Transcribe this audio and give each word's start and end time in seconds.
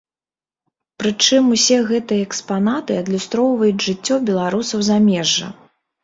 Прычым 1.01 1.49
усе 1.55 1.75
гэтыя 1.89 2.21
экспанаты 2.27 2.91
адлюстроўваюць 3.01 3.85
жыццё 3.89 4.15
беларусаў 4.31 4.79
замежжа. 4.89 5.51